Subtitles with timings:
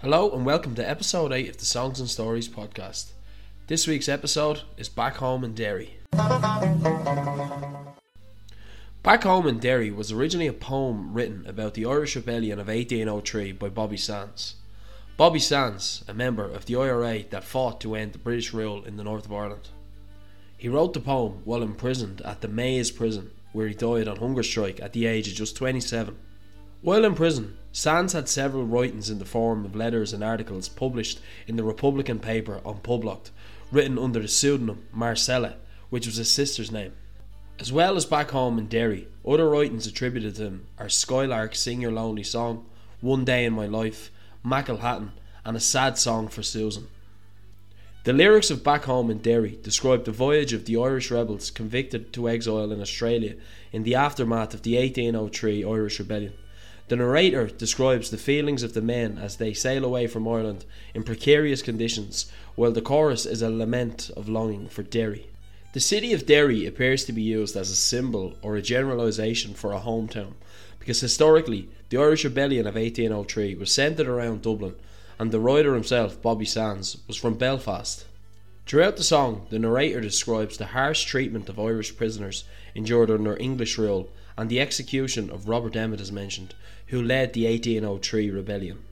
[0.00, 3.12] Hello and welcome to episode 8 of the Songs and Stories podcast.
[3.66, 5.98] This week's episode is Back Home in Derry.
[9.02, 13.52] Back Home in Derry was originally a poem written about the Irish Rebellion of 1803
[13.52, 14.54] by Bobby Sands.
[15.18, 18.96] Bobby Sands, a member of the IRA that fought to end the British rule in
[18.96, 19.68] the north of Ireland.
[20.56, 24.42] He wrote the poem while imprisoned at the Maze prison, where he died on hunger
[24.42, 26.16] strike at the age of just 27.
[26.80, 31.18] While in prison, Sands had several writings in the form of letters and articles published
[31.46, 33.30] in the Republican paper An Phoblacht,
[33.72, 35.56] written under the pseudonym Marcella,
[35.90, 36.92] which was his sister's name.
[37.58, 41.80] As well as back home in Derry, other writings attributed to him are Skylark Sing
[41.80, 42.66] Your Lonely Song,
[43.00, 44.10] One Day in My Life,
[44.44, 45.12] Hatton,
[45.44, 46.88] and A Sad Song for Susan.
[48.04, 52.12] The lyrics of Back Home in Derry describe the voyage of the Irish rebels convicted
[52.12, 53.34] to exile in Australia
[53.72, 56.34] in the aftermath of the 1803 Irish Rebellion.
[56.88, 61.02] The narrator describes the feelings of the men as they sail away from Ireland in
[61.02, 65.28] precarious conditions, while the chorus is a lament of longing for Derry.
[65.72, 69.72] The city of Derry appears to be used as a symbol or a generalisation for
[69.72, 70.34] a hometown,
[70.78, 74.74] because historically the Irish Rebellion of 1803 was centred around Dublin,
[75.18, 78.04] and the writer himself, Bobby Sands, was from Belfast.
[78.66, 82.44] Throughout the song, the narrator describes the harsh treatment of Irish prisoners
[82.74, 86.54] endured under English rule and the execution of Robert Emmet is mentioned,
[86.88, 88.82] who led the 1803 rebellion.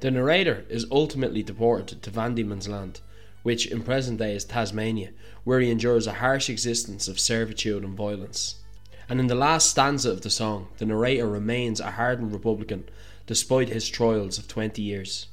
[0.00, 3.00] The narrator is ultimately deported to Van Diemen's Land,
[3.42, 5.10] which in present day is Tasmania,
[5.44, 8.56] where he endures a harsh existence of servitude and violence.
[9.08, 12.84] And in the last stanza of the song, the narrator remains a hardened Republican
[13.32, 15.26] despite his trials of 20 years.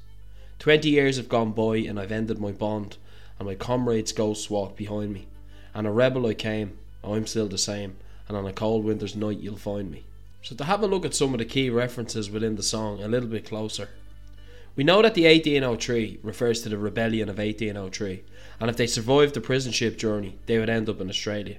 [0.58, 2.96] Twenty years have gone by, and I've ended my bond,
[3.38, 5.28] and my comrades' ghosts walk behind me.
[5.74, 7.98] And a rebel I came, I'm still the same,
[8.30, 10.06] and on a cold winter's night you'll find me.
[10.42, 13.10] So, to have a look at some of the key references within the song a
[13.10, 13.90] little bit closer.
[14.78, 18.24] We know that the 1803 refers to the rebellion of 1803,
[18.62, 21.58] and if they survived the prison ship journey, they would end up in Australia.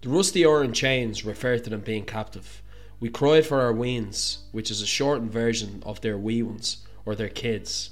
[0.00, 2.62] The rusty iron chains refer to them being captive.
[3.00, 7.14] We cried for our weans, which is a shortened version of their wee ones, or
[7.14, 7.90] their kids,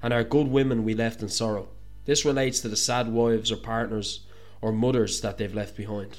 [0.00, 1.68] and our good women we left in sorrow.
[2.04, 4.20] This relates to the sad wives or partners
[4.60, 6.18] or mothers that they've left behind.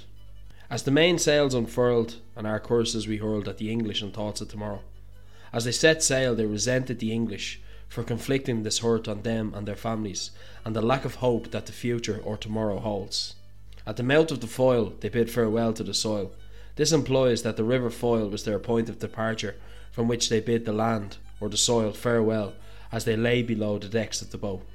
[0.69, 4.49] As the mainsails unfurled, and our curses we hurled at the English and thoughts of
[4.49, 4.81] tomorrow.
[5.53, 9.65] As they set sail, they resented the English for conflicting this hurt on them and
[9.65, 10.31] their families,
[10.65, 13.35] and the lack of hope that the future or tomorrow holds.
[13.87, 16.33] At the mouth of the Foyle, they bid farewell to the soil.
[16.75, 19.55] This implies that the River Foyle was their point of departure,
[19.91, 22.53] from which they bid the land or the soil farewell
[22.91, 24.65] as they lay below the decks of the boat.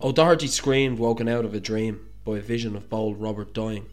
[0.00, 3.86] O'Doherty screamed, woken out of a dream by a vision of bold Robert dying.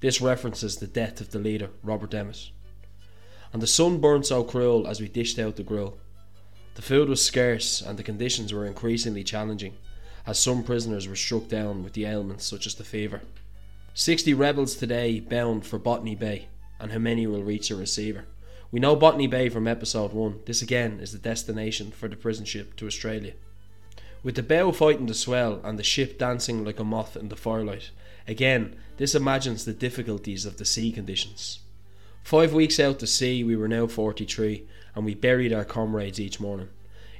[0.00, 2.50] This references the death of the leader, Robert Emmet.
[3.52, 5.98] And the sun burned so cruel as we dished out the grill.
[6.74, 9.76] The food was scarce and the conditions were increasingly challenging,
[10.26, 13.20] as some prisoners were struck down with the ailments such as the fever.
[13.94, 16.48] Sixty rebels today bound for Botany Bay,
[16.82, 18.24] and how many will reach the receiver?
[18.72, 20.40] We know Botany Bay from episode 1.
[20.46, 23.34] This again is the destination for the prison ship to Australia.
[24.24, 27.36] With the bow fighting the swell and the ship dancing like a moth in the
[27.36, 27.90] firelight,
[28.26, 31.60] again, this imagines the difficulties of the sea conditions.
[32.24, 36.40] Five weeks out to sea, we were now 43, and we buried our comrades each
[36.40, 36.68] morning.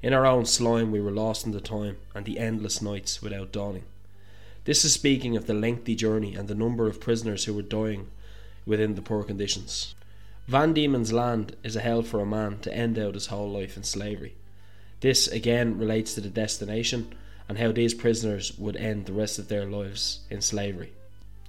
[0.02, 3.52] In our own slime, we were lost in the time and the endless nights without
[3.52, 3.84] dawning.
[4.64, 8.08] This is speaking of the lengthy journey and the number of prisoners who were dying
[8.66, 9.94] within the poor conditions.
[10.48, 13.76] Van Diemen's Land is a hell for a man to end out his whole life
[13.76, 14.34] in slavery.
[15.00, 17.14] This again relates to the destination,
[17.48, 20.92] and how these prisoners would end the rest of their lives in slavery.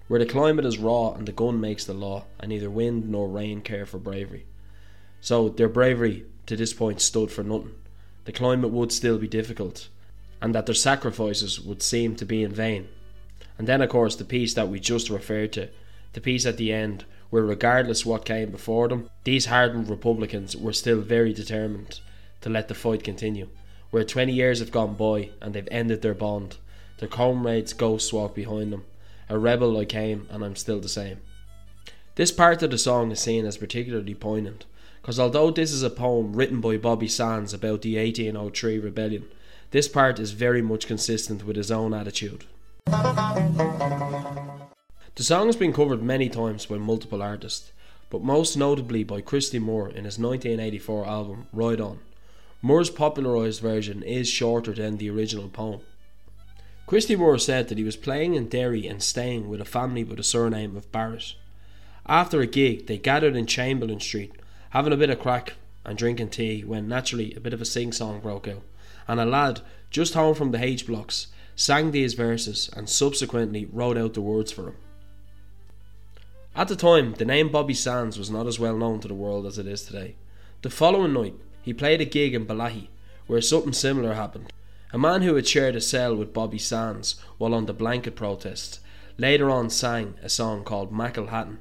[0.07, 3.27] Where the climate is raw and the gun makes the law, and neither wind nor
[3.27, 4.45] rain care for bravery.
[5.21, 7.75] So their bravery to this point stood for nothing.
[8.25, 9.87] The climate would still be difficult,
[10.41, 12.89] and that their sacrifices would seem to be in vain.
[13.57, 15.69] And then, of course, the peace that we just referred to,
[16.13, 20.73] the peace at the end, where regardless what came before them, these hardened Republicans were
[20.73, 21.99] still very determined
[22.41, 23.49] to let the fight continue.
[23.89, 26.57] Where 20 years have gone by and they've ended their bond,
[26.99, 28.85] their comrades' ghosts walk behind them.
[29.29, 31.19] A rebel I came, and I'm still the same.
[32.15, 34.65] This part of the song is seen as particularly poignant,
[35.01, 39.25] because although this is a poem written by Bobby Sands about the 1803 rebellion,
[39.71, 42.45] this part is very much consistent with his own attitude.
[45.15, 47.71] The song has been covered many times by multiple artists,
[48.09, 51.99] but most notably by Christy Moore in his 1984 album Ride On.
[52.63, 55.81] Moore's popularised version is shorter than the original poem.
[56.87, 60.17] Christy Moore said that he was playing in Derry and staying with a family with
[60.17, 61.35] the surname of Barrett.
[62.07, 64.31] After a gig, they gathered in Chamberlain Street,
[64.71, 65.53] having a bit of crack
[65.85, 68.63] and drinking tea when naturally a bit of a sing song broke out,
[69.07, 69.61] and a lad
[69.91, 74.51] just home from the H blocks sang these verses and subsequently wrote out the words
[74.51, 74.75] for him.
[76.55, 79.47] At the time, the name Bobby Sands was not as well known to the world
[79.47, 80.15] as it is today.
[80.61, 81.33] The following night,
[81.63, 82.89] he played a gig in Bellaghy,
[83.25, 84.53] where something similar happened.
[84.91, 88.79] A man who had shared a cell with Bobby Sands while on the blanket protest
[89.17, 91.57] later on sang a song called Hatton,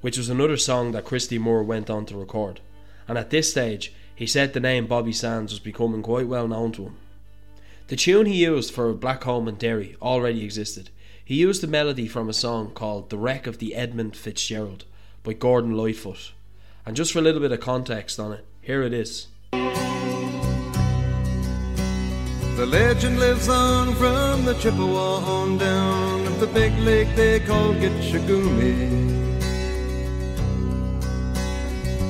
[0.00, 2.60] which was another song that Christy Moore went on to record.
[3.06, 6.72] And at this stage, he said the name Bobby Sands was becoming quite well known
[6.72, 6.96] to him.
[7.88, 10.88] The tune he used for Back Home in Derry already existed,
[11.26, 14.84] he used the melody from a song called The Wreck of the Edmund Fitzgerald
[15.24, 16.30] by Gordon Lightfoot.
[16.86, 19.26] And just for a little bit of context on it, here it is.
[19.50, 19.58] The
[22.64, 28.24] legend lives on from the Chippewa on down of the big lake they call Gitche
[28.28, 29.04] Gumee.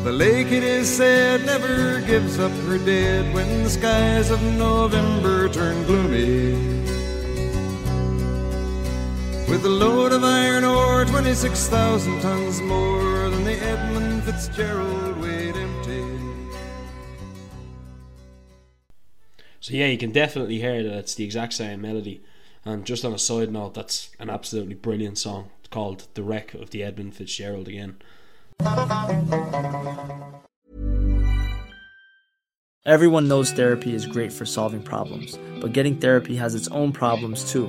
[0.05, 5.49] The lake, it is said, never gives up her dead when the skies of November
[5.49, 6.77] turn gloomy.
[9.49, 16.03] With a load of iron ore, 26,000 tons more than the Edmund Fitzgerald weighed empty.
[19.61, 22.25] So, yeah, you can definitely hear that it's the exact same melody.
[22.65, 26.55] And just on a side note, that's an absolutely brilliant song it's called The Wreck
[26.55, 27.97] of the Edmund Fitzgerald again.
[32.85, 37.51] Everyone knows therapy is great for solving problems, but getting therapy has its own problems
[37.51, 37.69] too,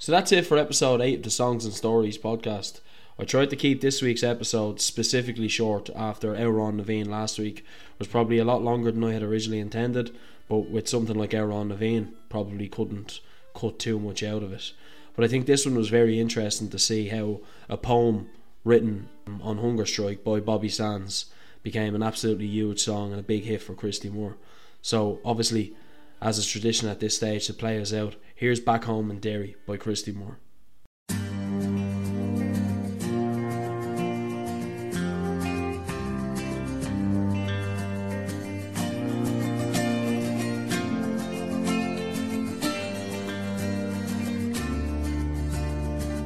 [0.00, 2.80] So that's it for episode 8 of the Songs and Stories podcast.
[3.18, 7.66] I tried to keep this week's episode specifically short after Amhrán na bhFiann last week
[7.98, 10.16] was probably a lot longer than I had originally intended,
[10.48, 13.20] but with something like Amhrán na bhFiann, probably couldn't
[13.54, 14.72] cut too much out of it.
[15.14, 18.30] But I think this one was very interesting to see how a poem
[18.64, 19.10] written
[19.42, 21.26] on hunger strike by Bobby Sands
[21.62, 24.38] became an absolutely huge song and a big hit for Christy Moore.
[24.80, 25.74] So obviously,
[26.20, 29.56] as is tradition at this stage to play us out, here's Back Home in Derry
[29.66, 30.38] by Christy Moore.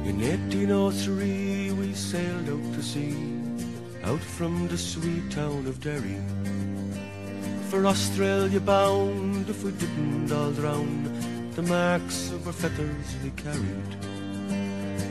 [0.05, 3.15] In 1803 we sailed out to sea,
[4.03, 6.19] out from the sweet town of Derry.
[7.75, 11.11] For Australia bound, if we didn't all drown,
[11.55, 13.91] the marks of our fetters we carried.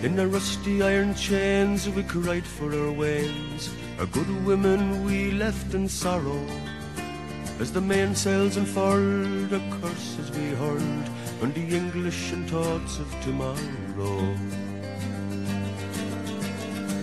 [0.02, 3.68] In the rusty iron chains we cried for our wains,
[3.99, 6.42] our good women we left in sorrow.
[7.61, 11.09] As the mainsails unfurled, the curses we hurled
[11.42, 14.35] on the English and thoughts of tomorrow.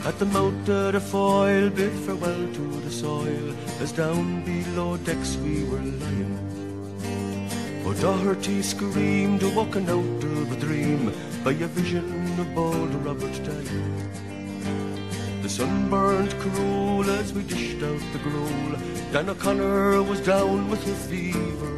[0.04, 5.38] At the mouth of the Foyle, bid farewell to the soil, as down below decks
[5.38, 6.40] we were lying.
[7.86, 14.10] Oh, Doherty screamed, walking out of a dream, by a vision of bold Robert dying.
[15.44, 18.80] The sun burned cruel as we dished out the gruel.
[19.14, 21.74] Dan O'Connor was down with a fever.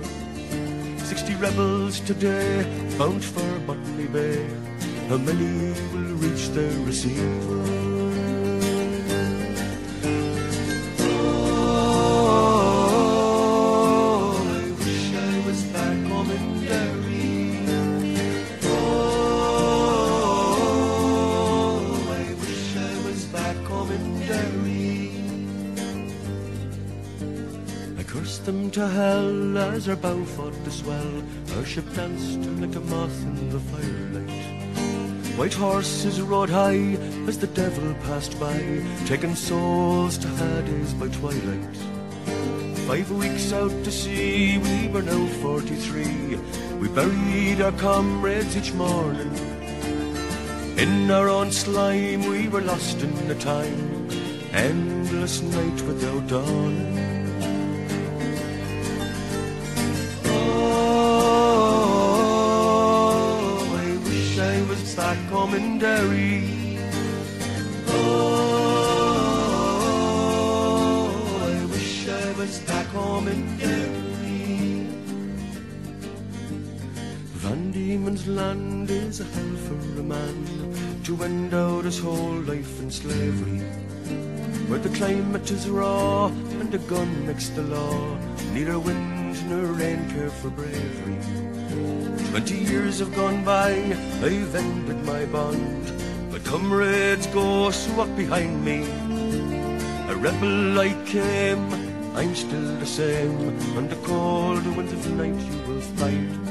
[1.05, 2.63] Sixty rebels today
[2.97, 4.47] bound for Botany Bay.
[5.09, 7.62] How many will reach their receiver?
[28.83, 31.13] To hell as her bow fought to swell.
[31.55, 35.37] Our ship danced like a moth in the firelight.
[35.37, 36.97] White horses rode high
[37.29, 38.57] as the devil passed by,
[39.05, 41.77] taking souls to Hades by twilight.
[42.89, 46.35] Five weeks out to sea, we were now 43.
[46.81, 49.33] We buried our comrades each morning.
[50.77, 54.09] In our own slime, we were lost in the time.
[54.51, 57.12] Endless night without dawn.
[65.53, 66.79] Derry.
[67.89, 68.69] Oh,
[71.43, 74.87] I wish I was back home in Derry.
[77.35, 80.47] Van Diemen's land is a hell for a man
[81.03, 83.59] to end out his whole life in slavery.
[84.67, 86.31] Where the climate is raw
[86.61, 88.17] and the gun makes the law,
[88.53, 91.17] neither wind nor rain care for bravery.
[92.29, 93.71] Twenty years have gone by,
[94.21, 95.91] I've ended my bond.
[96.31, 98.83] My comrades ghosts walk behind me.
[100.09, 101.73] A rebel I came,
[102.15, 103.37] I'm still the same.
[103.77, 106.42] On the cold winds of night you will find